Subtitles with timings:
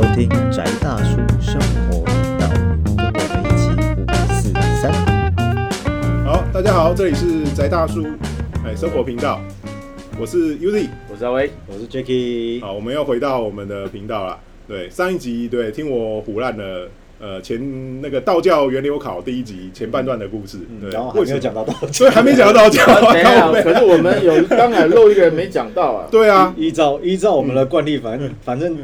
[0.00, 2.48] 收听宅大叔生活频道，
[2.96, 3.68] 跟我们一起
[4.00, 4.90] 五四三。
[6.24, 8.06] 好，大家好，这里是宅大叔
[8.64, 9.38] 哎生活频道，
[10.18, 10.86] 我是 Uzi。
[11.12, 14.38] 我是阿威，我是 Jacky，好，我们又回到我们的频道了。
[14.66, 16.88] 对，上一集对听我胡乱的，
[17.20, 26.08] 呃，前那个道教源流考第一集前半段的故事，对，然后还没有讲到道所以还没讲到道教，等一下，靠背可是我们有刚才漏一个人没讲到啊。
[26.10, 28.78] 对啊，依照依照我们的惯例，反正反正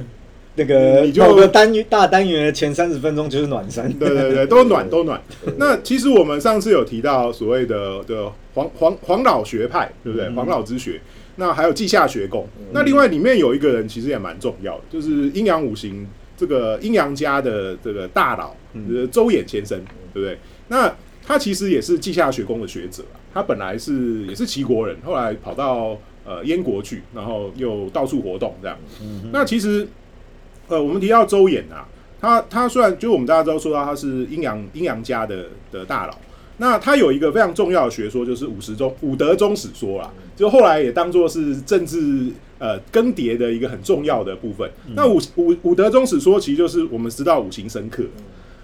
[0.57, 3.93] 那个某个单元大单元的前三十分钟就是暖身。
[3.99, 5.21] 对对对，都暖都暖。
[5.57, 10.29] 那其实我们上次有提到所谓的的黄黄黄老学派，对不对？
[10.31, 11.01] 黄老之学。
[11.37, 12.49] 那还有稷下学宫。
[12.73, 19.79] 那另外里面有一个人其实也蛮重要的，就是阴阳五行这个阴阳家的这个大佬，呃，周衍先生，
[20.15, 20.39] 对不对？
[20.69, 20.91] 那
[21.27, 23.21] 他其实也是稷下学宫的学者啊。
[23.35, 28.79] 他本来是也是齐国人，后来跑到呃燕国去，然后又到处活动这样。
[29.31, 29.87] 那其实
[30.69, 31.87] 呃，我们提到周衍啊，
[32.21, 36.17] 他他虽然就我们大家都说到他是阴阳阴阳家的的大佬，
[36.59, 44.71] 那他有一个非常重要的学说，就是五十中五德宗史说啦，就后来也当做是政治呃更迭的一个很重要的部分。
[44.95, 48.03] 那五五五德宗史说，其实就是我们知道五行生克，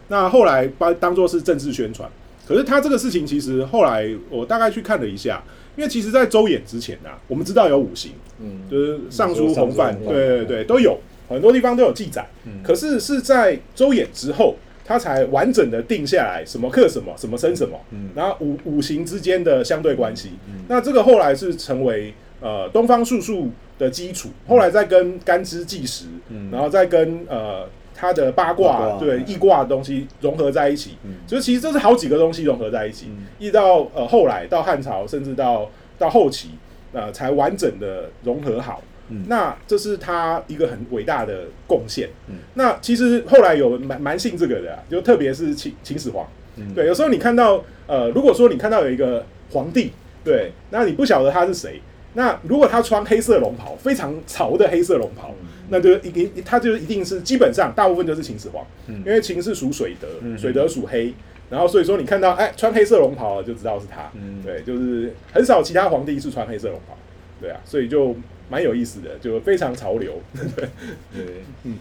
[0.08, 2.10] 那后来把当做是政治宣传。
[2.44, 5.40] 可是他这个事情，其实后来我大概去看了一下，
[5.76, 12.26] 因为其实，在周衍之前啊，我们知道有五行，嗯，就是尚书、洪范，对对对，都有很多地方都有记载。
[12.62, 17.78] 可是是在周衍之后，他才完整的定下来什么克什么，什么生什么，
[18.14, 20.32] 然后五五行之间的相对关系。
[20.68, 26.06] 那这个后来是成为呃东方术数的基础，后来再跟干支计时，
[26.50, 27.68] 然后再跟呃。
[27.94, 33.06] 它的八卦对易卦的东西融合在一起，所以其实这是好几个东西融合在一起，
[33.38, 36.48] 一直到呃后来到汉朝，甚至到到后期，
[36.92, 38.82] 呃才完整的融合好。
[39.28, 42.08] 那这是他一个很伟大的贡献。
[42.28, 42.36] 嗯。
[42.54, 46.26] 那其实后来有蛮蛮信这个的、啊，就特别是秦秦始皇。
[46.56, 46.74] 嗯。
[46.74, 49.92] 对，有时候你看到呃，如果说你看到有一个皇帝，
[50.24, 51.80] 对，那你不晓得他是谁。
[52.14, 55.34] 那如果他穿黑色龙袍，非常潮的黑色龙袍，
[55.70, 60.06] 那就一定他就一定是基本上大部分就是秦始皇，因为秦是属水德，
[60.36, 61.14] 水德属黑，
[61.48, 64.12] 然后所以说你看到哎穿黑色龙袍就知道是他，
[64.44, 66.94] 对，就是很少其他皇帝是穿黑色龙袍，
[67.40, 68.14] 对啊，所以就
[68.52, 70.68] 蛮有意思的，就非常潮流，对，
[71.14, 71.78] 对， 嗯。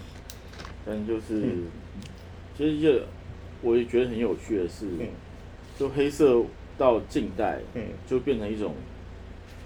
[0.85, 1.43] 但就是，
[2.57, 3.03] 其实这
[3.61, 4.85] 我也觉得很有趣的是，
[5.77, 6.41] 就黑色
[6.77, 7.83] 到近代，嗯。
[8.07, 8.73] 就变成一种，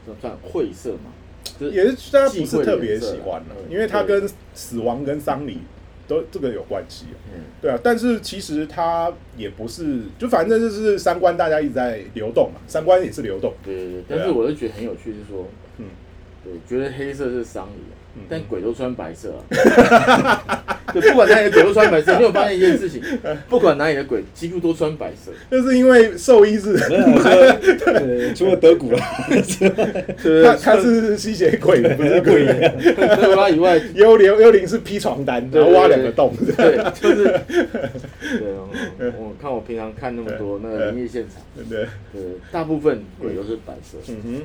[0.07, 1.13] 这算晦涩嘛，
[1.59, 5.59] 就是也是大家不是特别喜欢的，嗯因为它跟死亡跟丧礼
[6.07, 7.41] 都这个有关系，嗯。
[7.61, 15.65] 对啊，但是其实它也不是，就反正就是三观大家一直在流动嘛，三观也是流动，对对对，但是我就觉得很有趣，是说，嗯
[16.45, 20.72] 对，觉得黑色是丧礼，但鬼都穿白色啊。
[20.94, 22.16] 对，不管哪里的鬼都穿白色。
[22.16, 23.01] 你有发现一件事情？
[23.50, 25.31] 不管哪里的鬼，几乎都穿白色。
[25.51, 27.23] 就是因为兽医是没有说，
[27.59, 29.00] 对除了德古拉，
[30.45, 32.45] 他他是吸血鬼，不是鬼。
[33.16, 36.34] 除了以外， 幽灵幽灵是披床单，然后挖两个洞。
[36.55, 38.53] 对，就是对。
[38.97, 44.41] 我我看我平常看那么多那个灵异现场，对，对，大部分鬼都是白色，嗯哼，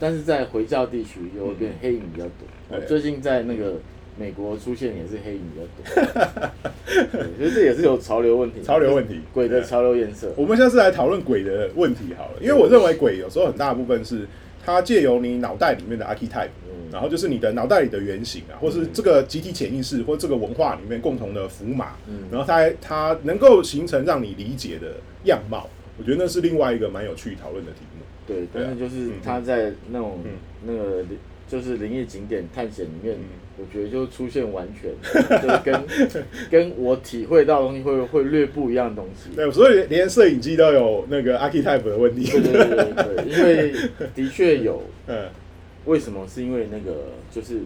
[0.00, 2.48] 但是在回教地区又会变黑影比较多。
[2.70, 3.74] 我最近在那个
[4.18, 6.50] 美国出现也是黑影比较多，
[7.12, 10.32] 对其实这也是有潮流问题，潮流问题鬼的潮流颜色。
[10.36, 14.26] 我们下次来讨论鬼的问题好了，因为我认为鬼有时候很大部分是
[14.64, 16.48] 它借由你脑袋里面的 archetype，
[16.92, 21.92] 然后就是你的脑袋里的原型啊，或是这个集体潜意识或这个文化里面共同的符码，
[22.30, 24.94] 然后它它能够形成让你理解的
[25.24, 25.68] 样貌，
[25.98, 28.04] 我觉得那是另外一个蛮有趣讨论的题目。
[28.34, 30.30] 对，但是就是他在那种嗯
[30.66, 31.04] 那个
[31.48, 33.24] 就是灵异景点探险里面嗯，
[33.58, 34.90] 我觉得就出现完全
[35.42, 35.82] 就是跟
[36.50, 39.30] 跟我体会到的东西会会略不一样的东西。
[39.34, 42.24] 对，所以连摄影机都有那个 archetype 的问题。
[42.30, 43.72] 对对对对对，因为
[44.14, 45.24] 的确 有，嗯
[45.86, 46.26] 为什么？
[46.28, 47.60] 是因为那个就是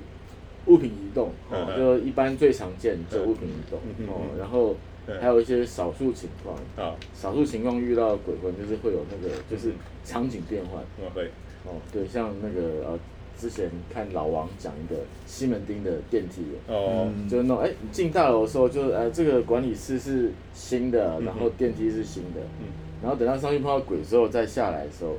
[0.66, 1.30] 物品移动，
[1.76, 3.78] 就一般最常见就物品移动
[4.08, 4.76] 哦，然后嗯
[5.20, 9.72] 还有一些少数情况，啊，少数情况遇到鬼魂就是会有那个就是
[10.04, 10.82] 场景变换。
[11.00, 11.30] 嗯会，
[11.64, 12.98] 哦，对，像那个呃，
[13.38, 16.42] 之前看老王讲一个西门町的电梯。
[16.42, 22.66] 的，哦，就是那种哎，你进大楼的时候，就是呃，这个管理室是新的，嗯然后电梯是新的，嗯。
[23.02, 25.16] 然后等到上去碰到鬼之后再下来的时候，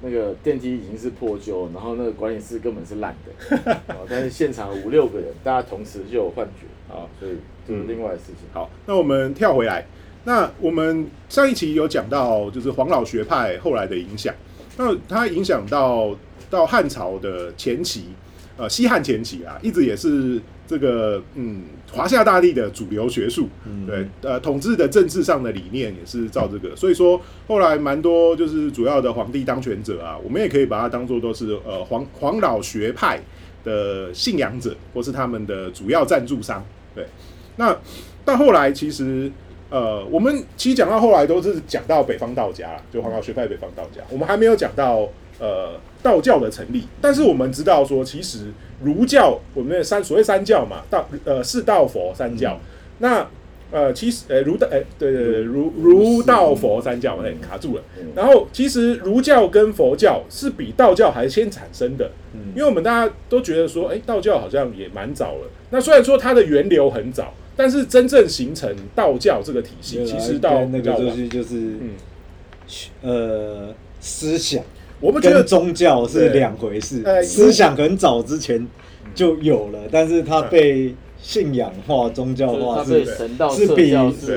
[0.00, 7.32] 那个电梯已经是破旧，然后那个管理室根本是烂的， 哦，但是现场五六个人，大家同时就有幻觉，啊，所以
[7.66, 8.48] 这是另外的事情。
[8.52, 9.86] 好，那我们跳回来，
[10.24, 14.34] 那我们上一期有讲到，就是黄老学派后来的影响，
[14.76, 16.16] 那它影响到
[16.50, 18.06] 到汉朝的前期，
[18.56, 23.86] 呃西汉前期啊，一直也是这个嗯华夏大地的主流学术，嗯。
[23.86, 33.20] 对，呃，统治的政治上的理念也是照这个，所以说后来蛮多就是主要的皇帝当权者啊，我们也可以把它当做都是呃黄黄老学派
[33.62, 36.64] 的信仰者，或是他们的主要赞助商。
[36.94, 37.06] 对，
[37.56, 37.76] 那
[38.24, 39.30] 到后来其实
[39.68, 45.08] 呃，我们其实讲到后来都是讲到北方道家啦，就黄老学派北方道家，我们还没有讲到
[45.40, 45.72] 呃
[46.02, 52.58] 道教的成立，但是我们知道说，其实儒教我们的三所谓三教嘛，道呃是道佛三教，
[52.98, 53.26] 那
[53.72, 57.82] 呃其实呃儒道哎对对对儒儒道佛三教哎卡住了，
[58.14, 62.52] 然后其实儒教跟佛教是比道教还先产生的，嗯。
[62.54, 65.50] 因为我们大家都觉得说，哎，道教好像也蛮早了。
[65.70, 71.16] 那虽然说它的源流很早，但是真正形成道教这个体系，其实到跟那个就比较晚。
[71.16, 71.90] 是就是嗯，
[73.02, 74.62] 呃思想
[75.00, 77.02] 我们觉得宗教是两回事。
[77.04, 78.66] 呃，思想很早之前
[79.14, 83.90] 就有了，但是它被信仰化、宗教就是化是神道是比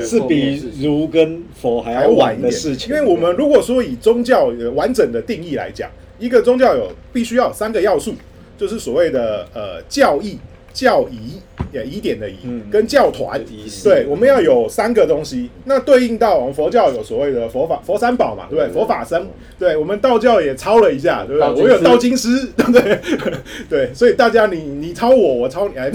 [0.06, 8.16] 是比儒跟佛还还要晚的事情，因为我们如果说以宗教完整的定义来讲，一个宗教有必须要有三个要素，
[8.58, 10.40] 就是所谓的呃教义、
[10.80, 11.34] 教仪，
[11.74, 13.38] 也疑点的疑，嗯跟教团。
[13.84, 15.50] 对，我们要有三个东西。
[15.66, 18.74] 那对应到我们佛教有所谓的佛法佛三宝嘛，对不对？
[18.74, 19.28] 佛法僧。
[19.60, 21.56] 对我们道教也抄了一下，对不对？
[21.56, 23.00] 经我有道经师， 对不对？
[23.70, 25.92] 对，所以大家你你抄我，我抄你， 哎，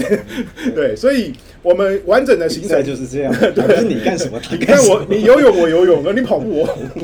[0.75, 1.33] 对，所以
[1.63, 2.83] 我们完整的比形成。
[2.83, 7.01] 就是这样，还不是你干什么他你看干什么我，你游泳我游泳，那你跑步我跑步。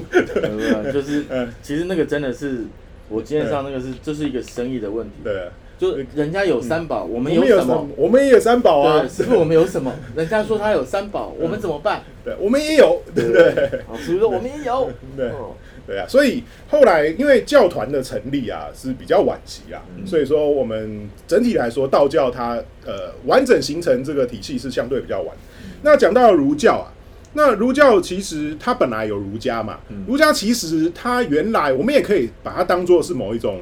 [0.94, 2.66] 就是嗯其实那个真的是
[3.10, 5.34] 我今天上那个是这是一个生意的问题，对，
[5.81, 7.88] 就人家有三宝，我我们有什么？
[7.98, 9.92] 我们也有三宝啊对，，师傅我们有什么？
[10.16, 12.04] 人家说他有三宝，我们怎么办？
[12.24, 13.50] 对，我们也有，对不对？
[13.89, 15.56] 啊，师傅说我们也有， 对哦
[15.88, 25.36] 对啊，所以后来因为教团的成立啊是比较晚期啊，所以说我们整体来说道教它呃完整形成这个体系是相对比较晚。
[25.81, 26.94] 那讲到儒教啊，
[27.34, 33.62] 那儒教其实它本来有儒家嘛，儒家其实它原来我们也可以把它当做是某一种。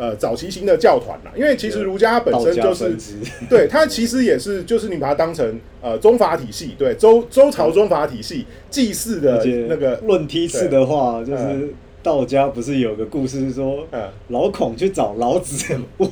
[0.00, 2.96] 呃，早期型的教团啦，因为其实儒家本身就是，
[3.50, 11.60] 对，它其实也是，就是你把它当成呃宗法体系，对周周朝宗法体系祭祀的那个，论梯次的话，就嗯。
[11.60, 16.10] 是道家不是有个故事是说，嗯，老孔去找老子 问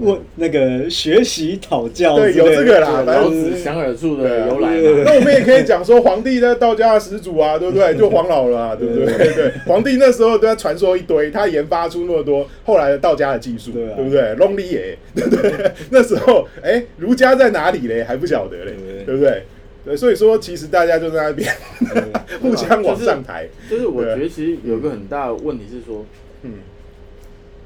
[0.00, 4.70] 问那个学习讨教有这个啦老子想耳处对啊的由来。
[5.04, 7.94] 那我们也可以讲说，皇帝呢，道家的始祖啊，对不对？
[7.98, 9.06] 就黄老了、啊，对不对？
[9.34, 14.34] 对，皇帝那时候都在传说一堆，他研发出那么多后来的道家的技术，对啊不对？
[14.36, 15.52] 龙里也，对不对？
[15.90, 18.04] 那时候，哎，儒家在哪里嘞？
[18.04, 19.42] 还不晓得嘞，对对不对？
[19.86, 21.50] 对，所以说其实大家就在那边
[22.42, 24.16] 互相往上抬，就是我对。
[24.16, 26.04] 觉得其实有个很大的问题是说，
[26.42, 26.54] 嗯，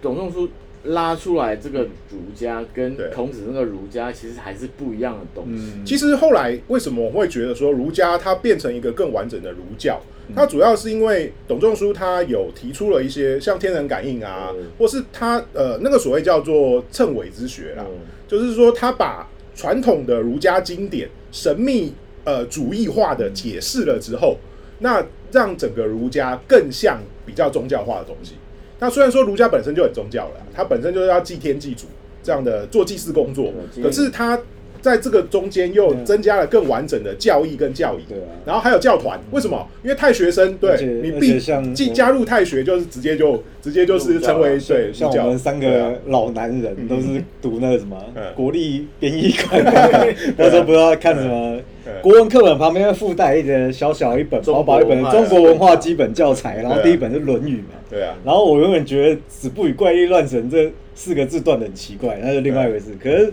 [0.03, 0.49] 董仲舒
[0.85, 1.81] 拉出来这个
[2.11, 5.73] 儒家跟孔子那个儒家其实还是不一样的东西。
[5.77, 9.99] 嗯，其实后来为什么我会觉得说儒家它变成一个更完整的儒教？
[10.35, 17.97] 它主要是因为董仲舒他有提出了一些像天人感应啊嗯，或是他呃那个所谓叫做谶纬之学啦，嗯。
[18.29, 21.93] 就是说他把传统的儒家经典神秘
[22.25, 24.37] 呃主义化的解释了之后，
[24.81, 28.35] 那让整个儒家更像比较宗教化的东西。
[28.79, 31.87] 那虽然说儒家本身就很宗教了，它本身就是要祭天祭祖
[32.23, 33.53] 这样的做祭祀工作，
[33.83, 34.41] 可是它
[34.81, 38.05] 在这个中间又增加了更完整的教义跟教义。
[38.09, 38.25] 对啊。
[38.45, 39.66] 然后还有教团，为什么？
[39.83, 48.23] 因为太学生，对你必像进加入太学，就是直接就直接就是成为对像我们三个老男人都是读那个什么嗯。
[48.35, 49.62] 国立编译馆，
[50.37, 51.93] 那时候不知道看什么嗯。
[52.02, 57.78] 国文课本旁边附带一个小小一本、薄薄一本中国文化基本教材，然后第一本是《论语》嘛。
[57.90, 62.87] 对啊，然后我永远觉得“子不语怪力乱神”这四个字断的很奇怪，那是另外一回事。
[63.02, 63.33] 可是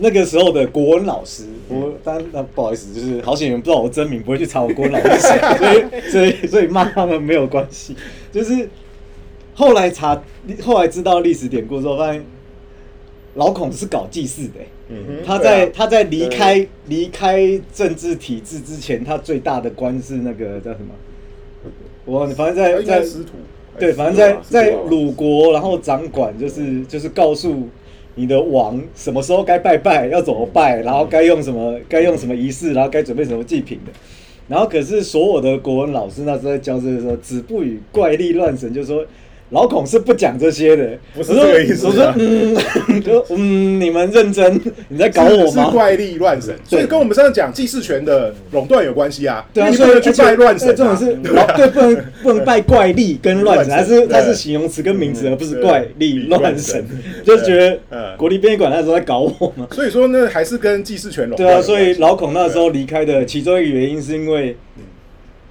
[0.00, 7.94] 那个时候的国文老师，我当然那不好意思，就是好险你们不知道我真名，不会去查我国文老师 谁，所以所以所以骂他们没有关系。
[8.32, 8.68] 就是
[9.54, 10.20] 后来查，
[10.62, 12.24] 后来知道历史典故之后，发现
[13.34, 14.66] 老孔是搞祭祀的、欸。
[14.88, 15.70] 嗯他在、啊。
[15.72, 20.94] 他在离开离开政治体制之前，他最大的官是那个叫什么？
[22.06, 23.32] 我反正在在师徒，
[23.78, 27.68] 对，哎反正在在鲁国，然后掌管就是就是告诉
[28.14, 33.92] 你的王什么时候该拜拜，要怎么拜，然后该用什么该用什么仪式，然后该准备什么祭品的。
[34.48, 39.06] 然后可是所有的国文老师那时候在教这个时候，子不语怪力乱神，就说
[39.50, 42.54] 老孔是不讲这些的，不是这个意思我说啊嗯，
[43.02, 45.64] 就嗯，你们认真， 你在搞我吗？
[45.66, 49.44] 是怪力乱神，所以跟我们上次讲祭祀权的垄断有关系啊。
[49.52, 50.74] 对啊，你不能去所以而且拜乱神啊。
[50.76, 59.66] 这种是老对，不能不能拜怪力跟乱神，乱神它是它是形容词跟名词，嗯而不是怪力力乱乱神神，就觉得嗯国立编译馆那时候在搞我嘛。
[59.72, 61.60] 所以说呢，还是跟祭祀权垄断对啊。
[61.60, 64.84] 所以老孔那时候离开的其中一个原因是因为嗯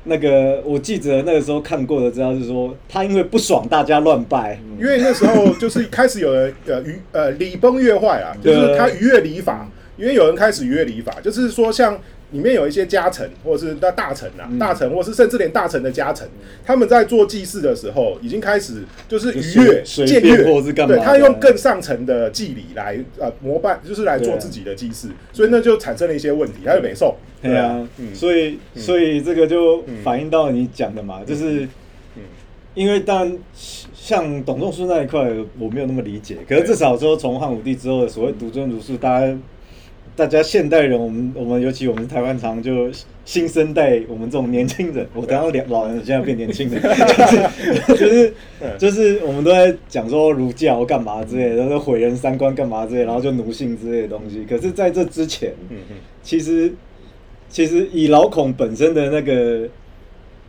[0.10, 11.98] 那个我记得那个时候看过的资料是说，他因为不爽大家乱拜，因为那时候就是开始有人呃愚呃礼崩乐坏啊，就是他逾越礼法，因为有人开始逾越礼法，就是说像
[12.32, 14.60] 里面有一些家臣或者是那大臣啊，嗯。
[14.60, 16.28] 大臣或是甚至连大臣的家臣，
[16.66, 28.14] 他们在做祭祀的时候已经开始就是就逾越随随便僭越，或是干嘛对他用更上层的祭礼来呃膜拜，就是来做自己的祭祀，所以那就产生了一些问题，他就没送，对啊，嗯。
[28.14, 31.64] 所以所以这个就反映到你讲的嘛，就是
[32.16, 32.24] 嗯。
[32.76, 33.38] 因为当然
[33.94, 39.38] 像董仲舒那一块我没有那么理解，可是至少说从汉武帝之后的所谓独尊儒术，大家
[40.16, 42.90] 大家现代人，我们我们尤其我们台湾常就
[43.24, 46.82] 新生代，我们这种年轻人，我等下两老人现在变年轻人，
[47.88, 48.34] 就是就是
[48.78, 54.46] 就是我们都在讲说儒教干嘛之类的，然后毁人三观干嘛之类，然后就奴性之类的东西。
[54.50, 56.74] 可是在这之前，嗯嗯其实
[57.50, 59.68] 其实以老孔本身的那个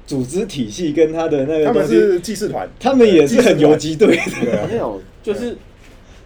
[0.07, 4.67] 组织体系跟他的那个他们是祭祀团，他们也是很游击队的。
[4.69, 5.57] 没有，就是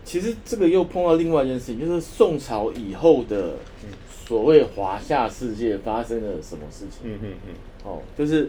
[0.04, 3.54] 其实这个又碰到另外一件事情，就是宋朝以后的
[4.26, 7.00] 所谓华夏世界发生了什么事情？
[7.04, 8.48] 嗯嗯嗯，哦，就是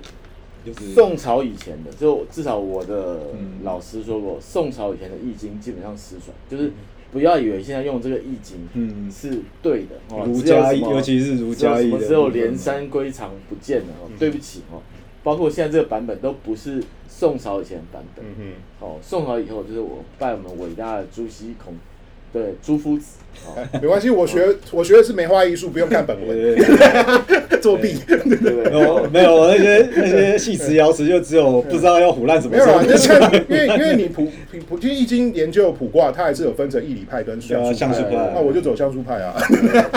[0.94, 3.60] 宋朝以前的，就至少我的嗯。
[3.64, 6.72] 老师说过，宋朝以前的易经基本上失传，就是
[7.12, 9.12] 不要以为现在用这个易经嗯。
[9.12, 14.82] 是对的哦，儒家易，尤其是儒家易的只有什么只有连山归藏不见了哦，对不起哦，
[15.26, 18.24] 包括现在这个版本都不是宋朝以前的版本。
[18.24, 21.74] 嗯嗯哦，宋朝以后就是我拜我们伟大的朱熹孔，
[22.32, 23.18] 对朱夫子。
[23.82, 26.56] 没关系，我学我学的是梅花艺术，不用看本文，
[27.60, 27.96] 作弊。
[28.08, 28.52] 对不对？
[28.72, 37.74] 没有没有那些那些戏词瑶词，就只有不知道要胡乱怎么没有啊，你 就看，因为因为你卜卜卜听易经研究普卦，它还是有分成义理派跟相术派。
[37.74, 39.34] 相术派那我就走相术派啊。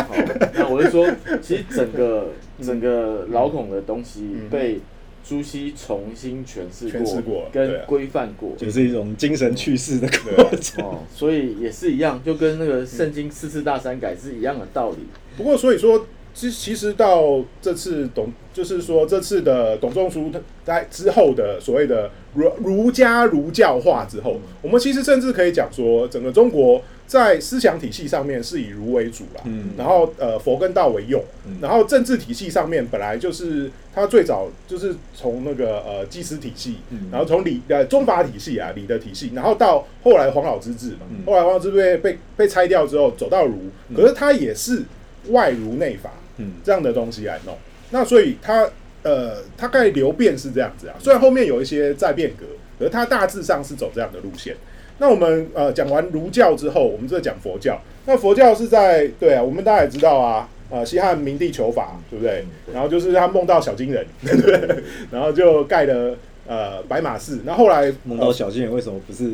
[0.09, 0.15] 好，
[0.55, 1.07] 那我就说，
[1.43, 2.29] 其实整个
[2.63, 4.49] 整个老孔的东西嗯。
[4.51, 4.81] 被
[5.29, 8.53] 朱熹重新诠释诠释过对跟啊规范过。
[8.57, 10.83] 就是一种精神去世的过程。
[10.83, 14.99] 哦，所以也是一样，就跟那个圣经四次大删改是一样的道理。
[15.37, 20.33] 不过所以说，其其实到这次董，就是说这次的董仲舒
[20.65, 29.71] 在之后的所谓的儒儒家儒教化之后，我们其实甚至可以讲说，整个中国在思想体系上面是以儒为主啦，嗯。
[29.79, 31.57] 然后呃佛跟道为用，嗯。
[31.61, 37.09] 然后政治体系上面本来就是它最早就是从那个呃祭司体系，嗯。
[37.11, 41.25] 然后从礼呃中法体系啊礼的体系，然后到后来黄老之治嘛，嗯。
[41.25, 44.83] 后来黄老之治被被被拆掉之后走到儒，可是它也是
[45.31, 46.53] 外儒内法嗯。
[46.63, 47.57] 这样的东西来弄，
[47.91, 48.69] 那所以它
[49.03, 52.45] 呃大概流变是这样子啊，虽然后面有一些在变革，
[52.79, 54.55] 可是它大致上是走这样的路线。
[54.99, 57.81] 那我们呃讲完儒教之后，我们再讲佛教。
[58.07, 62.45] 那佛教是在对啊，我们大家也知道啊，呃，西汉明帝求法，对不对？
[62.73, 64.83] 然后就是他梦到小金人，对不对？
[65.11, 67.41] 然后就盖了呃白马寺。
[67.45, 69.31] 那后来梦到小金人为什么不是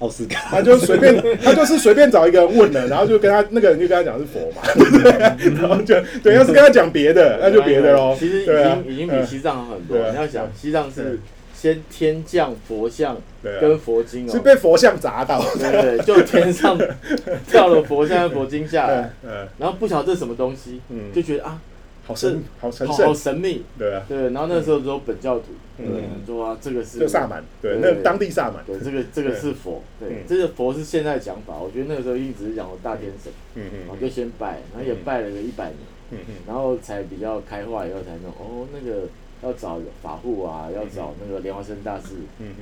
[0.00, 0.48] 奥斯卡？
[0.50, 5.60] 他就随便， 他就是随便找一个人问了，然后就跟他那个人就跟他讲是佛嘛，对不对？
[5.60, 8.14] 然后就对，要是跟他讲别的，那就别的喽。
[8.18, 9.96] 其实已对啊经已经比嗯西藏好很多。
[10.10, 11.18] 你要想，西藏是
[11.60, 15.38] 先天降佛像跟佛经哦，是被佛像砸到。
[15.58, 16.78] 对对，对就天上
[17.52, 21.12] 掉了佛像跟佛经下来，嗯然后不晓得这是什么东西，嗯。
[21.12, 21.60] 就觉得啊，
[22.06, 23.62] 好神，好神好好，神秘。
[23.78, 25.84] 对啊，对，然后那时候只有本教徒，嗯。
[26.24, 35.76] 对，说啊，这个是就萨满，对，那当地萨满，对，这个这个是佛，对嗯，这个佛是现在讲法，我觉得那个时候一定只是讲大天神，嗯嗯，我就先拜，然后也拜了个一百年，
[36.12, 36.34] 嗯嗯。
[36.46, 39.02] 然后才比较开化以后才弄，哦，那个
[39.42, 42.08] 要找法护啊，要找那个莲花生大师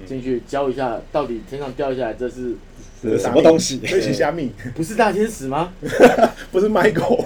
[0.06, 2.54] 进去教一下，到底天上掉下来这是
[3.18, 3.78] 什么东西？
[3.84, 5.72] 这是虾米， 不是大天使吗？
[6.50, 7.24] 不是 Michael，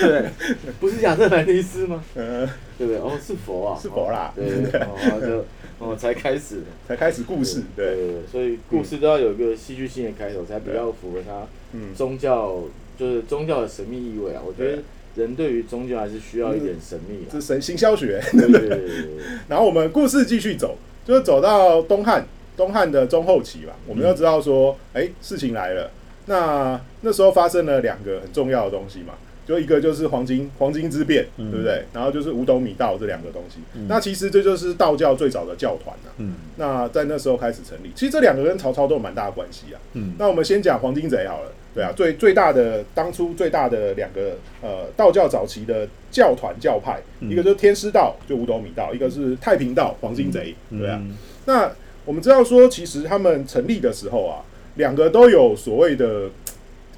[0.00, 0.30] 对，
[0.80, 2.02] 不是亚特兰蒂斯吗？
[2.14, 2.46] 呃，
[2.78, 2.96] 对不对？
[2.98, 4.32] 哦，是佛啊，是佛啦。
[4.36, 5.44] 哦对对对，哦，然后就
[5.78, 12.62] 哦才开始，才开始故事，对，对，所以故事都要有一个戏剧性的开头，才比较符合它嗯，宗教
[12.98, 14.42] 就是宗教的神秘意味啊。
[14.44, 14.82] 我觉得
[15.16, 17.30] 人对于宗教还是需要一点神秘啊。
[17.32, 18.20] 这神行销学。
[18.32, 19.08] 对对对对对
[19.48, 23.74] 然后我们故事继续走，就是走到东汉，东汉的中后期吧。
[23.86, 25.90] 我们要知道说，哎、事情来了。
[26.26, 29.14] 那那时候发生了两个很重要的东西嘛。
[29.46, 31.84] 就一个就是黄金黄金之变，嗯对不对？
[31.92, 33.58] 然后就是五斗米道这两个东西。
[33.88, 36.08] 那其实这就是道教最早的教团啊。
[36.18, 39.80] 嗯那在那时候开始成立，其实这两个跟曹操都有蛮大的关系啊。
[39.94, 50.98] 嗯那我们先讲黄金贼好了，对啊，最最大的当初最大的两个呃道教早期的教团教派，嗯一个就是天师道，就五斗米道，一个是太平道黄金贼，对啊。
[51.02, 51.70] 嗯那
[52.06, 54.40] 我们知道说，其实他们成立的时候啊，
[54.76, 56.30] 两个都有所谓的，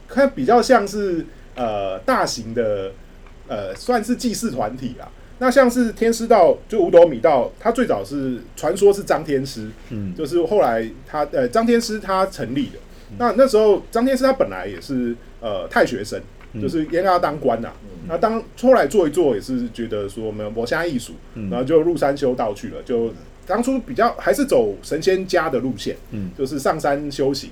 [0.06, 1.24] 看比较像是
[1.56, 2.92] 呃大型的
[3.48, 5.08] 呃算是祭祀团体啦。
[5.38, 12.78] 那像是天师道，就五斗米道，它最早是传说是张天师，嗯就是后来他呃张天师他成立的。
[13.18, 16.18] 那那时候张天师他本来也是呃太学生，
[16.54, 17.70] 嗯就是应该要当官呐、
[18.08, 22.82] 那当后来做一做也是觉得说没有磨下艺术，嗯然后就入山修道去了。
[22.82, 23.12] 就
[23.46, 27.50] 当初比较还是走神仙家的路线，嗯就是上山修行。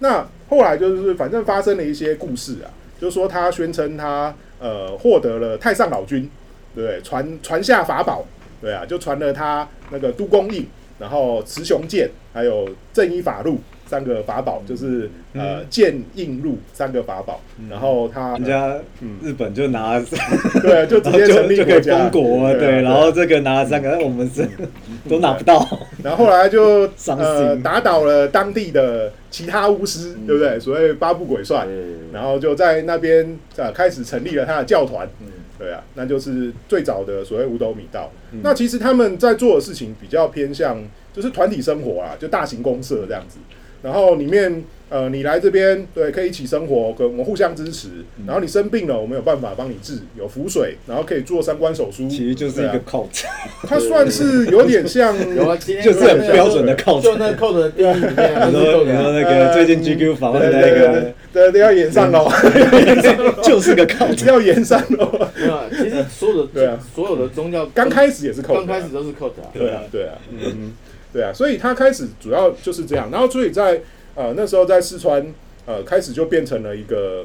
[0.00, 2.68] 那后来就是反正发生了一些故事啊，
[3.02, 6.30] 就说他宣称他呃获得了太上老君，
[6.72, 7.02] 对不对？
[7.02, 8.24] 传传下法宝，
[8.60, 10.64] 对啊，就传了他那个都公印，
[11.00, 13.58] 然后雌雄剑，还有正一法录
[13.92, 19.18] 三个法宝，就是呃剑印路三个法宝，然后他人家嗯。
[19.22, 20.00] 日本就拿，
[20.64, 24.48] 对就直接成立就就可以国家封国，啊对，然后这个拿了三个，但我们是
[25.06, 25.62] 都拿不到，
[26.02, 27.62] 然后后来就伤呃心。
[27.62, 30.58] 打倒了当地的其他巫师，对不对？
[30.58, 31.66] 所谓八部鬼帅，
[32.14, 35.26] 然后就在那边呃开始成立了他的教团，嗯。
[35.58, 38.10] 对啊，那就是最早的所谓五斗米道。
[38.42, 40.82] 那其实他们在做的事情比较偏向
[41.12, 43.38] 就是团体生活啊，就大型公社这样子。
[43.82, 47.88] 然后里面呃，你来这边对，可以一起生活，可我们互相支持。
[48.26, 52.06] 然后你生病了，我们有办法帮你治，有浮水，然后可以做三关手术。
[52.08, 53.24] 其实就是一个对啊 cult，
[53.62, 62.30] 它算是有点像 有啊，今天就是很标准的扣 cult 就那扣的定义里面啊，你说你说那个最近 GQ 访问的那对个，对对对，要演上喽，
[63.42, 65.10] 就是个 cult，要演上喽。
[65.34, 66.78] 没有啊，其实所有的对啊。
[66.94, 70.72] 所有的宗教刚开始也是扣，刚开始都是扣的啊，对啊，对啊，嗯，
[71.12, 73.80] 对啊，所以他开始主要就是这样，然后所以在
[74.14, 75.26] 呃那时候在四川
[75.66, 77.24] 呃开始就变成了一个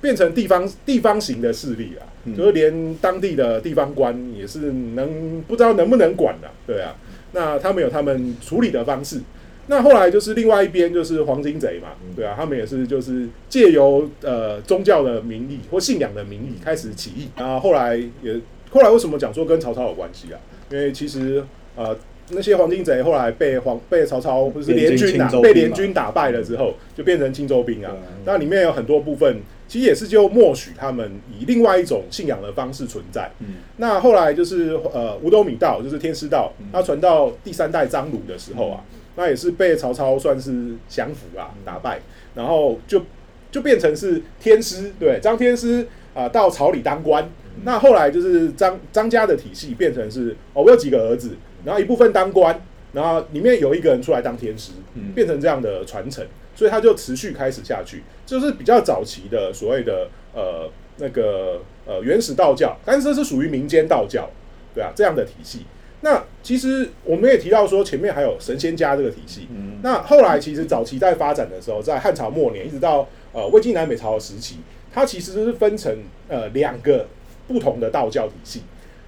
[0.00, 2.06] 变成地方地方型的势力啊，
[2.36, 6.94] 就是连当地的地方官也是能不知道能不能管的、对啊，
[7.32, 9.20] 那他们有他们处理的方式。
[9.68, 18.40] 那后来就是另外一边就是黄金贼嘛，对啊，他们也是就是借由呃宗教的名义或信仰的名义开始起义，然后后来也
[18.70, 20.38] 后来为什么讲说跟曹操有关系啊？
[20.70, 21.42] 因为其实
[21.74, 21.96] 呃
[22.30, 27.92] 那些黄金贼后来被黄被曹操或者是联军打被联军打败了之后，就变成青州兵啊。
[28.24, 33.30] 那里面有很多部分其实也是就默许他们以另外一种信仰的方式存在。
[33.40, 33.56] 嗯。
[33.76, 38.84] 那后来就是呃五斗米道，就是天师道，他传到第三代张鲁的时候啊，
[39.16, 42.00] 那也是被曹操算是降服啊，打败，
[42.34, 43.02] 然后就
[43.50, 47.28] 就变成是天师，对张天师啊、到朝里当官。
[47.64, 51.30] 那后来就是张张家的体系变成是哦，我有几个儿子，
[51.66, 52.58] 然后一部分当官，
[52.92, 56.24] 然后里面有一个人出来当天师，嗯变成这样的传承，
[56.54, 64.30] 所以他就持续开始下去，就是比较早期的所谓的呃那个呃原始道教，但是这是属于民间道教，
[64.72, 65.66] 对啊这样的体系。
[66.02, 69.48] 那其实我们也提到说，前面还有神仙家这个体系。
[69.50, 74.58] 嗯那后来其实早期在发展的时候，在汉朝末年一直到呃魏晋南北朝的时期，
[74.92, 75.98] 它其实是分成
[76.28, 77.08] 呃两个
[77.48, 78.62] 不同的道教体系，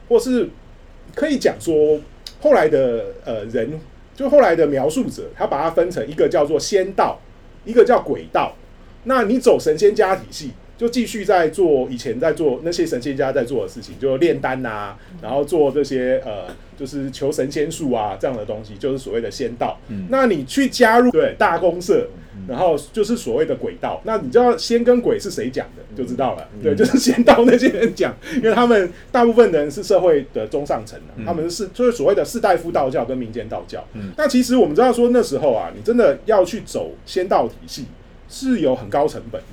[0.08, 0.48] 或是
[1.14, 2.00] 可以讲说
[2.40, 3.80] 后来的呃人，
[4.14, 7.18] 就后来的描述者，他把它分成一个叫做仙道，
[7.64, 8.54] 一个叫鬼道。
[9.04, 16.44] 那你走神仙家体系，就继续在做以前在做那些神仙家在做的事情，就炼丹呐、然后做这些呃，
[16.78, 19.76] 就是求神仙术啊这样的东西，就是所谓的仙道。
[20.08, 22.08] 那你去加入对大公社，
[22.46, 24.00] 然后就是所谓的鬼道。
[24.04, 26.48] 那你知道仙跟鬼是谁讲的，就知道了。
[26.62, 33.84] 对，就是仙道那些人讲，因为他们大部分人是社会的中上层、啊，他们是就是所谓的士大夫道教跟民间道教。
[34.16, 37.86] 那其实我们知道说那时候啊，你真的要去走仙道体系
[38.28, 39.48] 是有很高成本的，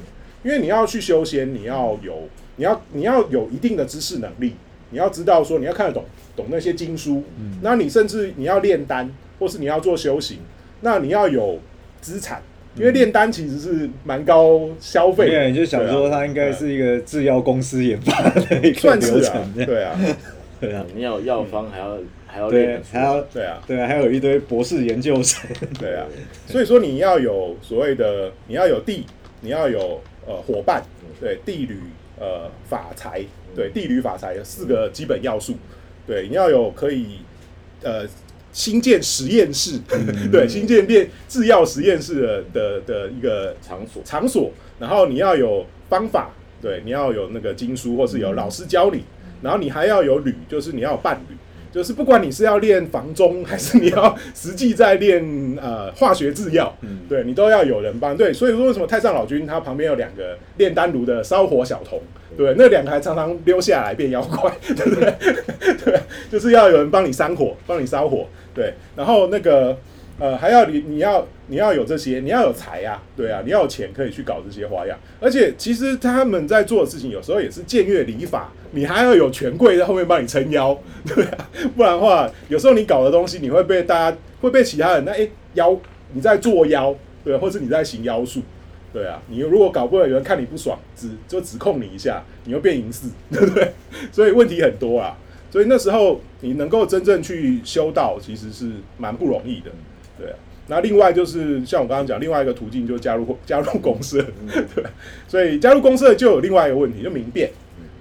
[0.46, 4.54] 因为你要去修仙，你要有你要你要有一定的知识能力，
[4.92, 6.06] 你要知道说你要看得懂
[6.36, 7.24] 懂那些经书，
[7.62, 10.38] 那你甚至你要炼丹，或是你要做修行，
[10.82, 11.60] 那你要有
[12.00, 12.42] 资产。
[12.78, 19.98] 因为炼丹其实是蛮高消费的，对，你就想说它应该是一个制药公司研发的一个流程，，对啊，
[20.60, 26.06] 对啊，你要有药方，还要还要对还要对啊，对啊，还有一堆博士研究生，对啊，
[26.48, 29.06] 所以说你要有所谓的，你要有地，
[29.40, 30.84] 你要有呃伙伴，
[31.20, 31.80] 对地旅
[32.20, 33.24] 呃法财，
[33.56, 35.56] 对地旅法财有四个基本要素，
[36.08, 37.20] 对，你要有可以
[37.84, 38.06] 呃
[38.52, 39.80] 新建实验室，
[40.32, 49.04] 对，新建变制药实验室的的的一个场所，场所，然后你要有方法，对，你要有那个经书，或是有老师教你，
[49.42, 51.36] 然后你还要有旅，就是你要有伴侣。
[51.76, 55.22] 就是不管你是要练房中， 还是你要实际在练
[55.62, 58.16] 呃化学制药，嗯对你都要有人帮。
[58.16, 62.02] 对，所以说为什么太上老君他旁边有两个炼丹炉的烧火小童，
[62.38, 65.14] 对，那两个还常常溜下来变妖怪， 对不对？
[65.84, 66.00] 对，
[66.32, 69.78] 就是要有人帮你扇火，帮你烧火，对，然后那个
[70.18, 74.98] 呃还要你你要你要有这些，你要有财啊，对啊，你要有钱可以去搞这些花样。
[75.20, 85.78] 而且其实他们在做的事情有时候也是僭越礼法，你还要有权贵在后面帮你撑腰，对啊，不然的话，有时候你搞的东西你会被大家会被其他人那哎妖
[86.14, 88.42] 你在做妖，对，或是你在行妖术。
[88.94, 93.74] 对啊，你如果搞不好有人看你不爽，指就指控你一下，你又变淫事，对不对？
[94.10, 95.18] 所以问题很多啊。
[95.52, 99.72] 所以那时候你能够真正去修道，其实是蛮不容易的，
[100.18, 100.36] 对啊。
[100.68, 104.18] 那另外就是像我刚刚讲，另外一个途径就加入加入公社，
[104.74, 104.84] 对。
[105.28, 107.52] 所以加入公社就有另外一个问题，就民变，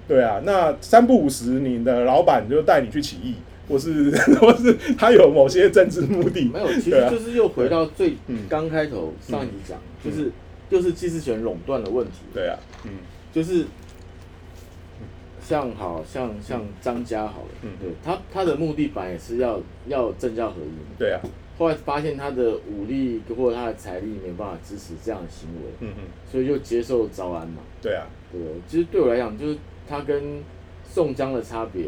[0.07, 0.41] 对啊。
[0.43, 3.35] 那三不五时，你的老板就带你去起义，
[3.69, 8.39] 或是或是他有某些政治目的，没有，其实就是又回到最嗯。
[8.49, 10.31] 刚开头上一集讲，就是
[10.67, 12.91] 就是知识权垄断的问题，对啊，嗯。
[13.31, 13.65] 就是
[15.39, 17.69] 像好像像张家好了，嗯。
[17.79, 21.21] 对他他的目的本来也是要要政教合一，对啊，
[21.57, 28.41] 后来发现他的武力或者他的财力没有办法支持这样的行为，嗯嗯，所以就接受招安嘛，对啊，对？
[28.67, 30.41] 其实对我来讲，就是他跟
[30.83, 31.85] 宋江的差别，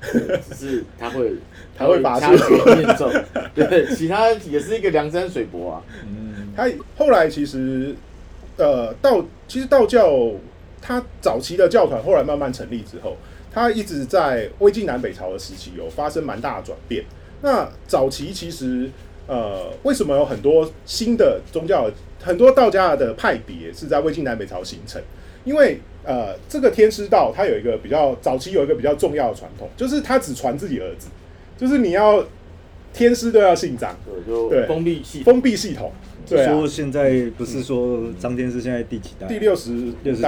[0.48, 1.32] 只是他会
[1.76, 3.10] 他会拔掐出诀念咒，
[3.54, 7.94] 对，其他也是一个梁山水泊啊，嗯，他后来其实
[8.56, 10.30] 呃道其实道教
[10.80, 13.16] 他早期的教团后来慢慢成立之后，
[13.52, 17.04] 他一直在魏晋南北朝的时期有发生蛮大的转变。
[17.40, 18.90] 那早期其实
[19.28, 21.88] 呃为什么有很多新的宗教，
[22.20, 25.00] 很多道家的派别是在魏晋南北朝形成？
[25.44, 31.08] 因为呃这个天师道它有一个比较早期有一个比较重要的传统，就是它只传自己儿子，
[31.56, 32.24] 就是你要
[32.92, 33.94] 天师都要姓张，
[34.50, 35.32] 对，封闭系统。
[35.32, 35.92] 封闭系统。
[36.28, 39.26] 对啊，说现在不是说张天师现在第几代？
[39.26, 40.22] 第六十六十几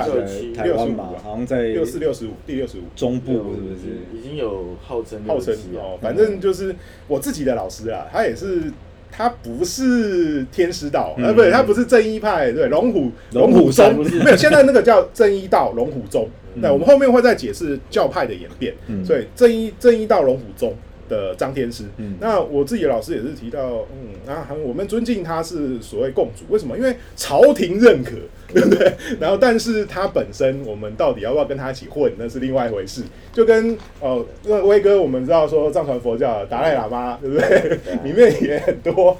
[0.55, 2.85] 代台湾65嘛啊，好像在六四六十五，第六十五。
[2.97, 4.19] 中部是不是？
[4.19, 6.75] 已经有号称号称67啊哦，反正就是
[7.07, 8.73] 我自己的老师啊，他也是，
[9.11, 11.27] 他不是天师道，嗯。
[11.27, 16.63] 呃，不对，他不是正一派，对，龙虎龙虎宗 没有，现在那个叫正一道龙虎宗，嗯。
[16.63, 19.05] 对，我们后面会再解释教派的演变，嗯。
[19.05, 20.75] 所以正一正一道龙虎宗。
[21.11, 26.79] 的张天师，嗯那我自己的老师也是提到，嗯，啊，我们尊敬他是所谓共主，为什么？
[26.79, 28.13] 因为朝廷认可，
[28.55, 28.95] 对不对？
[29.21, 33.03] 然后，但是他本身，我们到底要不要跟他一起混，那是另外一回事。
[33.33, 37.79] 就跟呃，那威哥，我们知道说藏传佛教达赖喇嘛，对不对？
[38.05, 39.19] 里面也很多，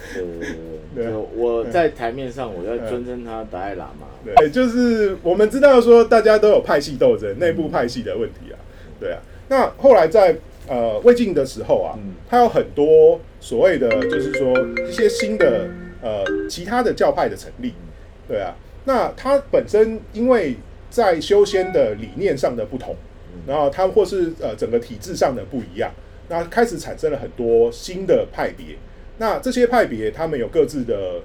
[0.95, 8.59] 对我在台面上我要尊称他达赖喇嘛，对，就是我们知道说大家都有派系斗争，内部派系的问题啊，
[9.01, 9.19] 对啊。
[9.49, 10.37] 那后来在
[10.71, 14.57] 呃魏晋的时候啊嗯，它有很多所谓的就是说
[14.89, 15.69] 一些新的
[16.01, 17.75] 呃其他的教派的成立，
[18.29, 18.55] 对啊。
[18.85, 20.57] 那它本身因为
[20.89, 22.95] 在修仙的理念上的不同，
[23.47, 25.91] 然后它或是呃整个体制上的不一样，
[26.29, 28.77] 那开始产生了很多新的派别。
[29.19, 31.21] 那这些派别他们有各自的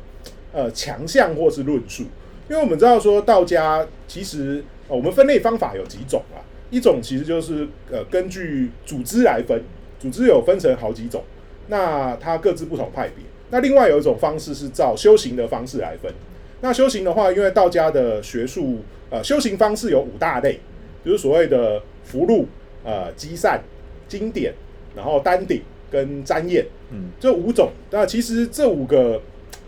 [0.52, 2.04] 呃强项或是论述，
[2.50, 6.44] 因为我们知道说道家其实、呃我们分类方法有几种啊，
[6.76, 9.62] 一种其实就是呃根据组织来分，
[9.98, 11.24] 组织有分成好几种，
[11.68, 13.24] 那它各自不同派别。
[13.50, 16.12] 那另外有一种方式是照修行的方式来分。
[16.60, 20.60] 那修行的话，因为道家的学术呃修行方式有五大类，
[21.06, 22.46] 就是所谓的福禄、
[22.84, 23.64] 呃积善、
[24.10, 24.54] 经典，
[24.98, 26.66] 然后丹顶跟占验。
[26.92, 29.22] 嗯，这五种，那其实这五个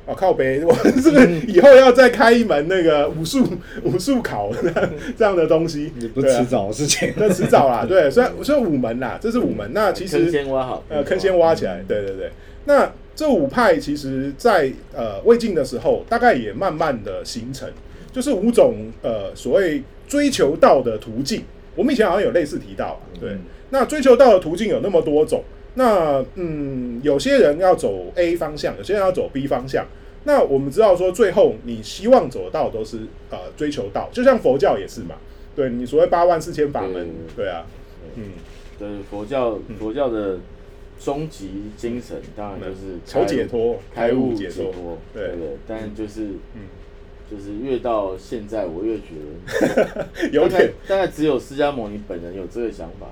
[0.07, 3.45] 啊靠北，我们是不是以后要再开一门那个武术
[3.83, 4.49] 武术考
[5.17, 5.91] 这样的东西？
[6.15, 7.13] 对迟早的事情。
[7.17, 12.31] 那迟早啦， 对，所以所以五门啦，这是五门，那其坑实先挖好，呃坑先挖起来，对对对。
[12.65, 17.69] 那这五派其实在呃魏晋的时候，大概也慢慢的形成，
[18.11, 21.43] 就是五种呃所谓追求道的途径。
[21.75, 23.31] 我们以前好像有类似提到啊，对。
[23.31, 23.39] 嗯
[23.69, 25.43] 那追求道的途径有那么多种，
[25.77, 29.85] 那嗯，有些人要走 A 方向，有些人要走 B 方向。
[30.23, 35.15] 那我们知道说，最后你希望走的道都是呃追求道，就像佛教也是嘛，
[35.55, 36.93] 对你所谓八万四千法门，
[37.35, 37.65] 对对啊，
[38.15, 38.31] 嗯，
[38.79, 40.39] 对佛教佛教的
[40.99, 45.35] 终极精神当然就是求解脱、开悟解解脱，对对？
[45.37, 46.23] 对，但就是
[46.55, 46.61] 嗯
[47.29, 49.13] 就是越到现在，我越觉
[49.75, 53.07] 得 有点，大概只有释迦牟尼本人有这个想法。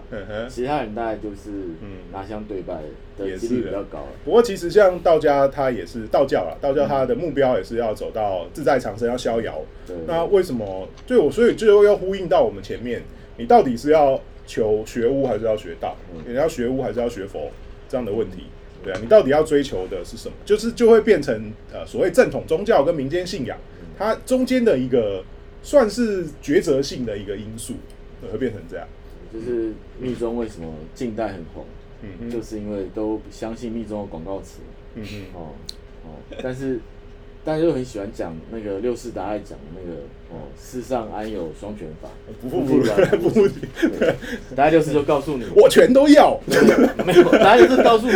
[0.49, 1.51] 其他人大概就是
[1.82, 2.75] 嗯拿香对拜
[3.19, 4.08] 也的几率是比较高。
[4.23, 9.62] 不过其实像道家，他也是道教啦，道教他的目标也是要走到自在长生，要逍遥。
[10.08, 10.88] 那为什么？
[11.06, 13.01] 就我所以最后要呼应到我们前面，
[13.38, 15.95] 你到底是要求学巫还是要学道？
[16.13, 17.51] 嗯你要学巫还是要学佛？
[17.88, 18.45] 这样的问题，
[18.84, 20.34] 对啊，你到底要追求的是什么？
[20.43, 25.24] 就是就会变成呃所谓正统宗教跟民间信仰，嗯它中间的一个
[25.62, 27.74] 算是抉择性的一个因素，
[28.22, 28.88] 对会变成这样。
[29.34, 31.66] 就是密宗为什么近代很红，
[32.02, 34.60] 嗯，就是因为都相信密宗的广告词。
[34.96, 35.52] 嗯嗯，哦
[36.06, 36.10] 哦，
[36.42, 36.80] 但是
[37.46, 40.00] 大家又很喜欢讲那个六四，大家讲那个
[40.32, 42.10] 哦，世上安有双全法，
[42.42, 43.48] 不不不然不不，
[44.56, 46.40] 大家六四就告诉你，我全都要，
[47.06, 48.16] 没有，达六世告诉你，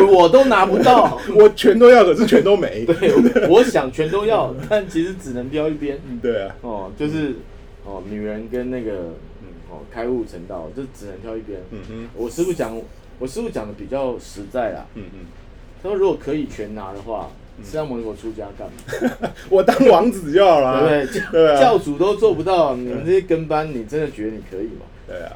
[0.00, 2.86] 我我都拿不到， 我全都要，可是全都没。
[2.86, 3.12] 对，
[3.50, 5.98] 我想全都要，但其实只能挑一边。
[6.08, 7.34] 嗯对啊，哦，就是
[7.84, 8.92] 哦，女人跟那个
[9.70, 11.60] 哦开悟成道，就只能挑一边。
[11.70, 12.74] 嗯哼，我师傅讲，
[13.18, 14.86] 我师傅讲的比较实在啦。
[14.94, 15.20] 嗯嗯，
[15.82, 17.30] 他说如果可以全拿的话，
[17.64, 18.68] 释迦牟尼佛出家干
[19.20, 19.30] 嘛？
[19.50, 20.88] 我当王子就好了。
[20.88, 21.20] 对不对？
[21.20, 24.84] 教对啊教主都做不到，你们这些跟班，你真的觉得你可以吗？
[25.06, 25.32] 对啊，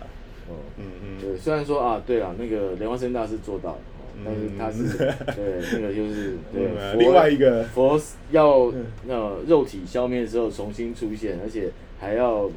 [0.49, 3.81] 哦，嗯嗯，对，虽然说啊，对了，那个莲花生大师做到了，哦
[4.25, 4.99] 但是他是
[5.35, 7.99] 对那个就是对嗯啊佛另外一个佛
[8.33, 8.71] 要
[9.07, 9.15] 那
[9.47, 12.51] 肉体消灭之后重新出现，而且还要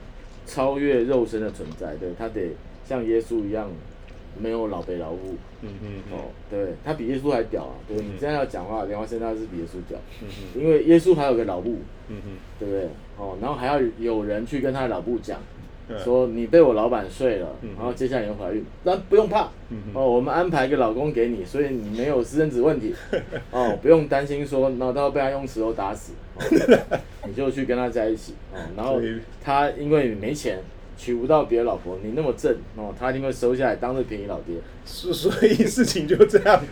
[0.45, 2.52] 超越肉身的存在，对他得
[2.86, 3.69] 像耶稣一样
[4.39, 5.36] 没有老北老物。
[5.62, 7.74] 嗯嗯哦，对他比耶稣还屌啊！
[7.88, 10.62] 对嗯你这样要讲话，莲花生大师比耶稣屌，嗯嗯。
[10.62, 11.78] 因为耶稣还有个老布，
[12.10, 12.32] 嗯嗯。
[12.60, 12.89] 对不对？
[13.17, 15.39] 哦，然后还要有人去跟他的老布讲。
[15.89, 19.50] 嗯，说你被我老板睡了嗯，然后接下来你会怀孕，但不用怕。
[19.93, 22.93] 哦，我们安排一个老公给你，所以你没有私生子问题。
[23.52, 28.34] 哦，不用担心说，然后到被他用石头打死，哦你就去跟他在一起。
[28.54, 29.02] 哦，然后
[29.41, 30.60] 他因为没钱
[31.04, 36.63] 娶不到别的老婆，你那么正哦，他一定会收下来当着便宜老爹，所 所以事情就这样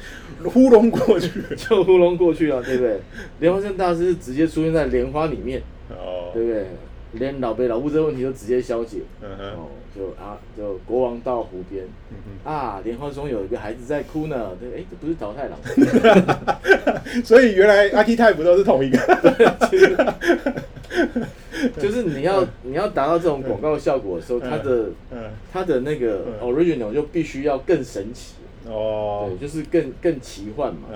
[0.46, 1.30] 糊弄过去。
[1.58, 2.98] 就糊弄过去了，对不对？
[3.42, 6.66] 莲花生大师直接出现在莲花里面，哦，对不对？
[7.14, 9.00] 连老辈老夫这个问题都直接消解。
[9.22, 12.16] 嗯，哦，就啊，就国王到湖边，嗯
[12.50, 14.52] 啊，莲花中有一个孩子在哭呢。
[14.62, 15.60] 对，哎，这不是桃太郎，
[17.26, 20.16] 所以原来阿基泰不都是同一个？
[21.80, 26.48] 就是你要你要达到这种广告效果的时候，它的嗯，它的那个嗯。
[26.50, 28.36] original 就必须要更神奇，
[28.68, 30.90] 哦，对，就是更更奇幻嘛，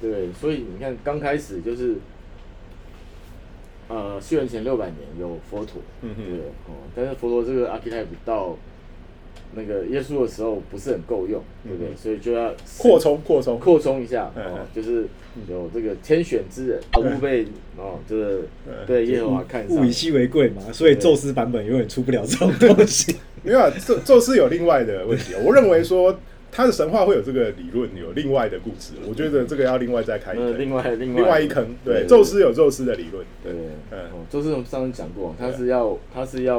[0.00, 1.96] 对，所以你看刚开始就是，
[3.88, 6.24] 呃，西元前六百年有佛陀，嗯对，
[6.66, 8.56] 哦，但是佛陀这个 archetype 到
[9.56, 11.88] 那个耶稣的时候不是很够用，对不对？
[11.88, 15.06] 嗯所以就要扩充扩充，扩充一下，嗯哦，就是
[15.48, 17.44] 有这个天选之人，而不被
[17.76, 19.90] 哦，就是嗯被耶和华看上物以。
[19.90, 23.16] 稀为贵嘛，所以宙斯版本永远出不了这种东西。
[23.42, 25.34] 没有啊，宙宙斯有另外的问题。
[25.44, 26.18] 我认为说
[26.50, 28.92] 他的神话会有这个理论，有另外的故事。
[29.08, 31.74] 我觉得这个要另外再开一呃，坑，另外另外一坑。
[31.84, 33.24] 对，对宙斯有宙斯的理论。
[33.42, 33.52] 对，
[33.92, 33.98] 嗯
[34.30, 36.58] 宙斯我们上次讲过，他是要他是要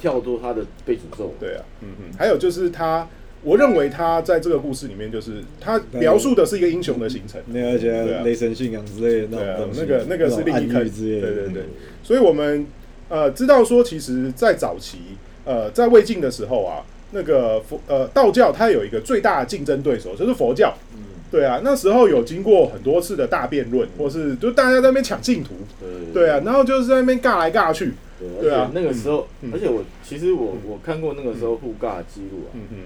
[0.00, 2.14] 跳脱他的被诅咒，对啊，嗯嗯。
[2.18, 3.06] 还有就是他，
[3.42, 7.40] 我认为他在这个故事里面，就是他描述的是一个英雄的形成。
[7.46, 7.90] 那而且
[8.24, 11.26] 雷神信仰之类的那种东，西，那个那个是另一坑那种暗喻之类的。
[11.26, 11.62] 对对对，
[12.02, 12.66] 所以我们
[13.08, 14.98] 呃知道说，其实，在早期
[15.44, 16.82] 呃在魏晋的时候啊，
[17.12, 20.74] 那个佛呃道教它有一个最大的竞争对手就是佛教。
[20.94, 25.50] 嗯，对啊，那时候有经过很多次的大辩论，或是就大家在那边抢净土。
[25.78, 27.92] 对对啊，然后就是在那边尬来尬去。
[28.20, 32.76] 对，对啊而且那个时候，而且我其实我我看过那个时候互尬的记录啊，嗯嗯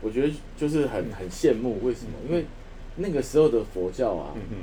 [0.00, 2.12] 我觉得就是很很羡慕，为什么？
[2.28, 2.44] 因为
[2.96, 4.56] 那个时候的佛教啊嗯，嗯，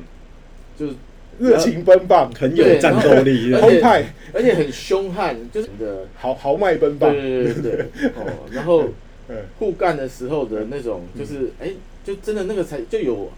[0.78, 0.94] 就是
[1.40, 7.12] 热情奔放，很有战斗力澎湃，而且很凶悍，就是的豪豪迈奔放。
[7.12, 8.84] 对对对对对哦，然后
[9.30, 11.72] 嗯互干的时候的那种，就是哎，
[12.04, 13.30] 就真的那个才就有。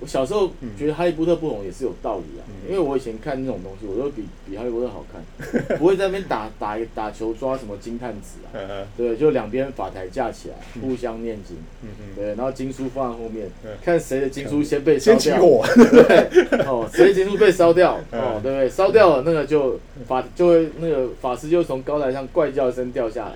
[0.00, 2.54] 我小时候觉得《哈利波特》不红也是有道理啊，嗯。
[2.68, 5.22] 因为我以前看那种东西，我都比比《哈利波特》好看，
[5.78, 8.58] 不会在那边打打打球抓什么金探子啊，
[8.96, 10.82] 对，就两边法台架起来，嗯。
[10.82, 15.64] 互相念经，嗯嗯，对，然后经书放在后面嗯，看谁的经书先被烧掉，先起火。
[15.74, 18.20] 对，哦，谁的经书被烧掉， 嗯。
[18.20, 18.68] 哦，对不对？
[18.68, 23.34] 烧掉了，那个就法就会那个法师就从高台上怪叫声掉下来，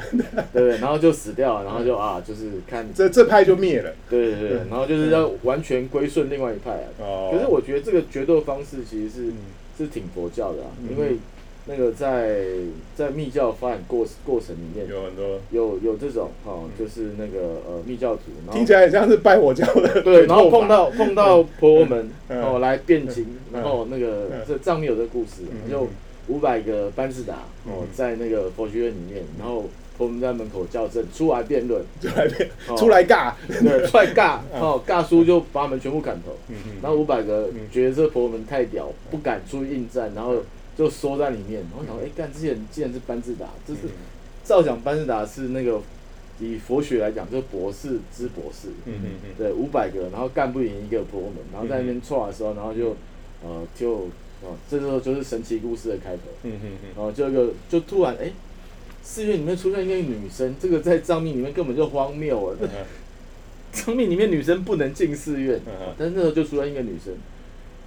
[0.52, 0.78] 对不对？
[0.78, 3.92] 然后就死掉了，然后就啊，就是看，这这派就灭了。
[4.08, 6.86] 对对对，然后就是要完全归顺另外一派啊。
[7.00, 9.34] 哦，可是我觉得这个决斗方式其实是嗯。
[9.78, 11.16] 是挺佛教的啊，嗯因为
[11.64, 12.40] 那个在
[12.94, 15.40] 在密教发展过过程里面，有很多。
[15.50, 22.42] 有有这种哦，就是那个呃密教徒，然后听起来很像是拜火教的 对，然后碰到碰到婆罗门嗯。
[22.42, 23.54] 哦来辩经，嗯。
[23.54, 24.40] 然后那个嗯。
[24.46, 25.88] 这藏密有这个故事嗯，就
[26.28, 27.36] 五百个班士达
[27.66, 27.72] 嗯。
[27.72, 29.64] 哦在那个佛学院里面，然后
[30.00, 32.74] 婆罗门在门口叫阵，出来辩论，出来变哦。
[32.74, 34.38] 出来尬，对， 出来尬。
[34.54, 36.96] 哦尬输就把他们全部砍头，嗯嗯。
[36.96, 40.36] 五百个嗯觉得这婆罗门太屌，不敢出去应战，然后
[40.74, 43.90] 就缩在里面，然后想说，哎，干这些人既然是班智达，就是嗯。
[44.42, 45.78] 照讲班智达是那个
[46.40, 49.30] 以佛学来讲，就是博士之博士，嗯嗯嗯。
[49.36, 52.96] 对，五百个，然后干不赢一个婆罗门，然后在那边错的时候，然后就
[53.44, 54.08] 呃就
[54.42, 56.88] 哦，这时候就是神奇故事的开头，嗯嗯嗯。
[56.96, 58.32] 然后就一个就突然哎，
[59.10, 62.68] 寺院里面出现一个女生，这个在藏密里面根本就荒谬了，嗯。
[63.72, 65.60] 藏密里面女生不能进寺院
[65.98, 67.12] 但是那时候就出现一个女生，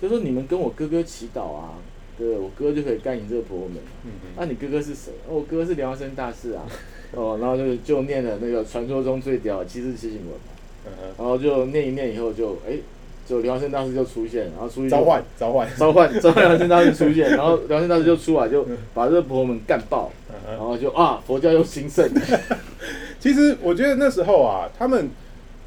[0.01, 1.75] 就说你们跟我哥哥祈祷啊，
[2.17, 3.77] 对我哥就可以干你这个婆罗门。
[4.03, 5.13] 嗯那、你哥哥是谁？
[5.29, 6.67] 哦，我哥哥是梁生大士啊。
[7.13, 12.77] 哦，然后就就念了那个传说中最屌的七字七行文然后就念一念以后就哎，
[13.25, 20.11] 就梁生大师就出现，然后出现就召唤召唤，召唤召唤梁生大师出现，然后梁生大师就出来就把这个婆罗门干爆，
[20.47, 22.09] 然后就啊佛教又兴盛。
[23.19, 25.09] 其实我觉得那时候啊，他们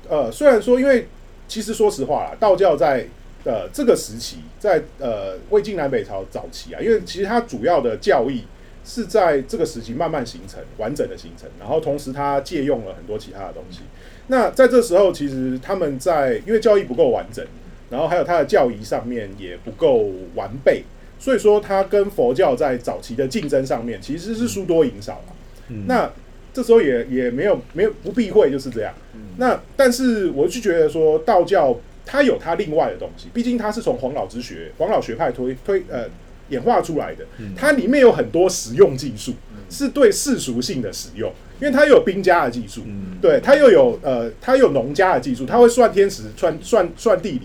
[0.08, 1.08] 呃，虽然说，因为
[1.48, 3.06] 其实说实话啦，道教在
[3.44, 8.44] 呃这个时期，在呃魏晋南北朝早期啊，因为其实它主要的教义
[8.84, 13.80] 是在这个时期慢慢形成、完整的形成，然后同时它借用了很多其他的东西。
[14.28, 17.44] 那在这时候，其实他们在因为教义不够完整，
[17.90, 20.82] 然后还有他的教仪上面也不够完备，
[21.18, 25.30] 所以说他跟佛教在早期的竞争上面其实是输多赢少啊。
[25.68, 26.10] 嗯那
[26.52, 28.94] 这时候也也没有没有不避讳就是这样。
[29.36, 36.06] 那但是我就觉得说道教它有它另外的东西，毕竟它是从黄老之学、黄老学派推推呃
[36.48, 39.34] 演化出来的，它里面有很多实用技术，
[39.68, 47.42] 是对世俗性的使用，因为它又有兵家的技术，嗯对，它又有呃它又有农家的技术，它会算天时、算算算地理。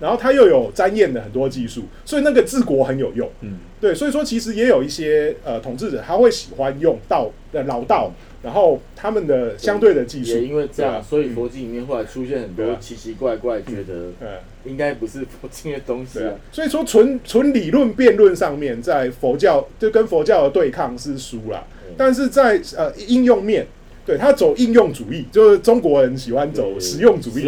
[0.00, 3.30] 然后它又有占验的很多技术，所以那个治国很有用。
[3.42, 8.12] 嗯对，所以说其实也有一些呃统治者他会喜欢用道呃老道，
[8.44, 14.28] 然后他们的相对的技术，也因为这样，啊所以佛经里面后来出现很多奇奇怪怪，觉得嗯，
[14.64, 16.28] 应该不是佛经的东西啊。
[16.28, 21.64] 啊。，所以说纯纯理论辩论上面，在佛教就跟佛教的对抗是输啦。
[21.88, 23.66] 嗯，但是在呃应用面，
[24.04, 27.44] 对他走应用主义，就是中国人喜欢走对实用主义。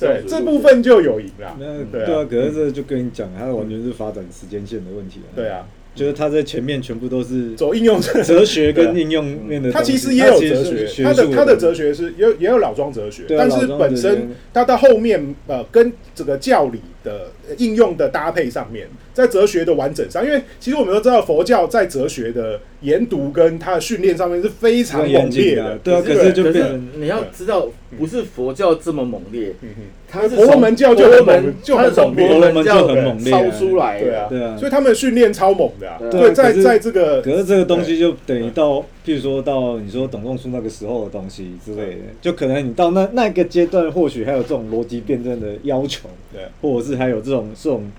[0.00, 2.06] 对这部分就有赢了，那对啊。
[2.06, 25.78] 对啊，可是这就跟你讲，它完全是发展时间线的问题了对，啊，就是他在前面全部都是走应用哲学跟应用面的东西，它其实也有哲学，他的他的哲学是也有也有老庄哲学，但是本身他到后面呃跟这个教理的应用的搭配上面，在哲学的完整上，因为其实我们都知道佛教在哲学的研读跟它的训练上面是非常猛烈的。
[25.78, 29.82] 对啊，可可是就是变你要知道，不是佛教这么猛烈，嗯哼。
[30.12, 32.28] 它是佛门教就很猛就很猛烈。
[32.28, 33.40] 婆罗门教很猛烈啊。
[33.40, 34.56] 超出来的，对啊，对啊。
[34.58, 46.42] 所以他们训练超猛的啊，对在在这个可是这个东西就等于到，譬如说到你说董仲舒那个时候的东西之类的，就可能你到那那个阶段，或许还有这种逻辑辩证的要求，对。
[46.60, 47.90] 或者是还有这种这种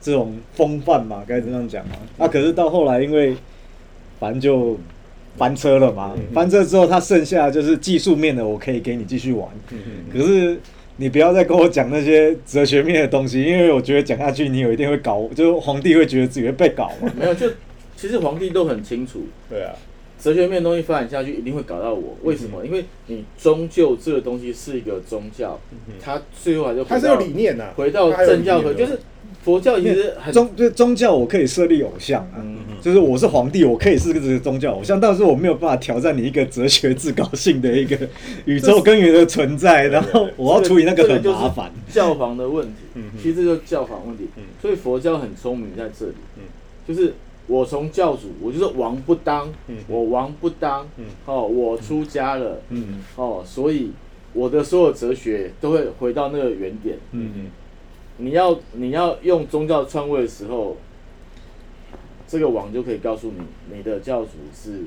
[0.00, 1.96] 这种风范嘛，该这样讲嘛。
[2.18, 3.36] 啊，可是到后来，因为
[4.20, 4.78] 反正就
[5.36, 6.22] 翻车了嘛，嗯。
[6.32, 9.48] 翻车之后，他剩下就是技术面的，我可以给你继续玩。
[10.12, 10.56] 可是
[10.96, 17.10] 你不要再跟我讲那些哲学面的东西，因为我觉得讲下去，你有一定会搞，就是皇帝会觉得自己会被搞嘛。
[17.18, 17.48] 没有就
[17.96, 19.72] 其实皇帝都很清楚，对啊，
[20.22, 22.16] 哲学面的东西发展下去一定会搞到我。
[22.22, 22.64] 为什么？
[22.64, 25.58] 因为你终究这个东西是一个宗教，
[26.00, 29.00] 它最后还是回它是有到理念呐，回到正教和，就是
[29.42, 37.98] 佛教其实很宗就宗教，我可以设立偶像啊，嗯就是我是皇帝，我可以是个这个宗教偶像，但是我没有办法挑战你一个哲学至高性的一个
[38.44, 41.72] 宇宙根源的存在，然后我要处理那个很麻烦。
[41.90, 44.44] 教皇的问题嗯哼，其实这就是教皇问题嗯。
[44.60, 46.42] 所以佛教很聪明在这里嗯，
[46.86, 47.14] 就是
[47.46, 53.02] 我从教主，我就是王不当嗯，我王不当嗯，哦，我出家了，嗯。
[53.16, 53.90] 哦，所以
[54.32, 56.98] 我的所有哲学都会回到那个原点。
[58.18, 60.76] 你要你要用宗教篡位的时候，
[62.28, 64.84] 这个王就可以告诉你，你的教主是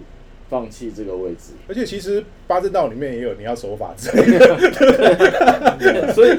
[0.50, 1.54] 放弃这个位置。
[1.68, 6.38] 而且其实八正道里面也有你要守法之类的，所以，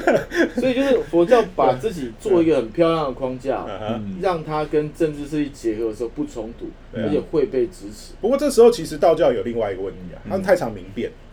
[0.59, 3.65] 所以就是佛教把自己做一个很漂亮的框架，
[4.21, 6.65] 让它跟政治势力结合的时候不冲突，
[6.97, 7.03] 啊。
[7.03, 8.13] 而且会被支持。
[8.21, 11.26] 不过这时候其实道教有另外一个问题啊，他们太常民变，对啊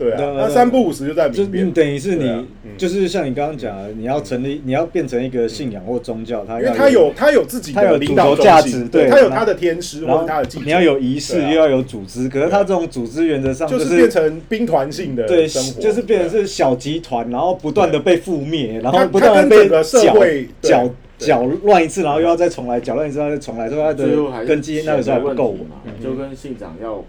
[0.00, 11.50] 对啊，那三不五时就在就民变，等于是对啊你嗯，就是像你刚刚讲的，你要成立，你要变成一个信仰或宗教，它要因为他有他有自己他有的领导主轴价值对然后他有他的天师然后或者他的祭你要有仪式，对啊。
[11.52, 20.86] 又要有组织，可是它这种组织原则上就是是变成兵团性的对生，活，就是变成是小集团，然后不断的被覆灭，然后不断的它跟被整个社搅会对搅
[21.18, 21.26] 对。
[21.26, 27.04] 搅乱一次，然后又要再重来，搅乱一次，然后再重来，所以它最后还是的根基那个时候还不够嘛嗯，就跟信长要嗯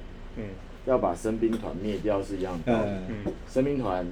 [0.85, 2.89] 要把生兵团灭掉是一样的道理。
[2.89, 4.05] 嗯，嗯生兵团，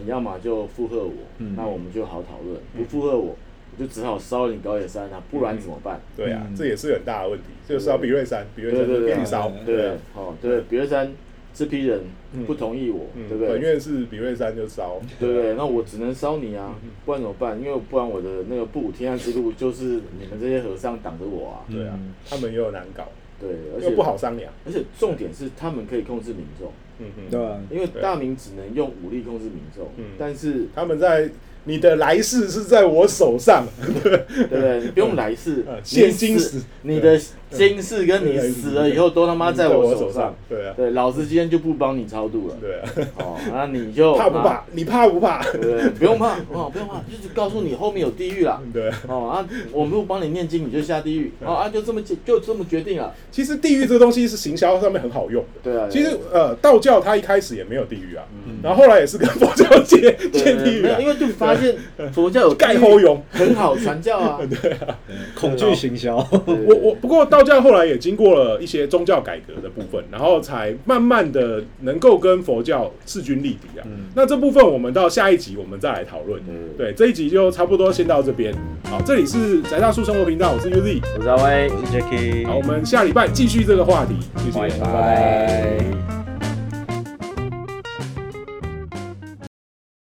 [0.00, 6.00] 你要么就附和我，嗯那我们就好讨论；不附和我，我就只好烧你高野山啊，不然怎么办？
[6.16, 11.10] 对啊嗯，这也是很大的问题，就是烧比瑞山，比瑞山就烧，对对啊，哦，对，比瑞山
[11.54, 12.00] 这批人
[12.34, 13.52] 嗯不同意我，嗯，对不对？
[13.52, 15.54] 本院是比瑞山就烧，对不对？
[15.54, 17.60] 那我只能烧你啊嗯，不然怎么办？
[17.60, 21.64] 因为不然我的那个不武天下之路就是你们这些和尚挡着我啊。
[21.70, 23.06] 对啊嗯，他们又有难搞，
[23.42, 27.60] 对，而且又不好商量，而且重点是他们可以控制民众，嗯嗯，对吧？
[27.70, 31.28] 因为大明只能用武力控制民众嗯，但是他们在
[31.64, 34.16] 你的来世是在我手上，对
[34.46, 34.80] 不对？
[34.80, 37.20] 你不用来世 现今死死你的
[37.52, 42.56] 今世跟你死了以后都他妈在我手上。，对啊，对，老子今天就不帮你超度了。
[42.60, 44.64] 对啊，哦，那你就怕不怕？
[44.72, 45.42] 你怕不怕？
[45.52, 48.60] 对不用怕，哦，不用怕，就是告诉你后面有地狱啦。
[48.72, 51.32] 对啊， 哦啊，我没有帮你念经，你就下地狱。
[51.44, 53.14] 哦啊，就这么决就这么决定了。
[53.30, 55.48] 其实地狱这个东西是行销上面很好用的。
[55.62, 61.74] 对啊，其实呃，道教它一开始也没有地狱啊，嗯然后后来也是跟佛教借对借地狱啊，因为就发现
[62.12, 63.22] 佛教有盖后用。
[63.30, 64.40] 很好传教啊。
[64.62, 64.98] 对啊
[65.34, 73.82] 恐惧行销，对我我不过道教后来也经过了一些宗教改革的部分，然后才慢慢的能够跟佛教势均力敌啊。
[73.86, 76.40] 嗯那这部分我们到下一集我们再来讨论。
[76.48, 78.54] 嗯对，这一集就差不多先到这边。
[78.84, 81.00] 好，这里是宅大叔生活频道，我是 Uzi。
[81.16, 86.31] 我是阿威，我是 Jacky，好，我们下礼拜继续这个话题，谢谢，拜拜。